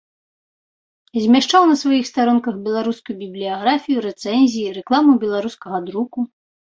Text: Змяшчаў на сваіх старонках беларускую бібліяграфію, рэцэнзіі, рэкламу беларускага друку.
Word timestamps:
Змяшчаў 1.25 1.63
на 1.71 1.75
сваіх 1.81 2.05
старонках 2.11 2.55
беларускую 2.67 3.15
бібліяграфію, 3.19 3.97
рэцэнзіі, 4.07 4.73
рэкламу 4.79 5.11
беларускага 5.25 5.77
друку. 5.91 6.19